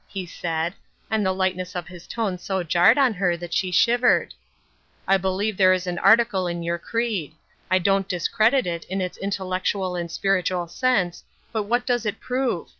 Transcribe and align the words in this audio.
he 0.07 0.25
said, 0.25 0.73
and 1.11 1.23
the 1.23 1.31
lightness 1.31 1.75
of 1.75 1.87
his 1.87 2.07
tone 2.07 2.35
so 2.35 2.63
jarred 2.63 2.97
on 2.97 3.13
her 3.13 3.37
that 3.37 3.53
she 3.53 3.69
shivered. 3.69 4.33
'* 4.71 5.07
I 5.07 5.17
believe 5.17 5.57
that 5.57 5.71
is 5.71 5.85
an 5.85 5.99
article 5.99 6.47
in 6.47 6.63
your 6.63 6.79
creed. 6.79 7.35
I 7.69 7.77
don't 7.77 8.09
discredit 8.09 8.65
it 8.65 8.83
in 8.85 8.99
its 8.99 9.19
intellectual 9.19 9.95
and 9.95 10.09
spiritual 10.09 10.67
sense, 10.69 11.23
but 11.51 11.63
what 11.63 11.85
does 11.85 12.07
it 12.07 12.19
prove 12.19 12.69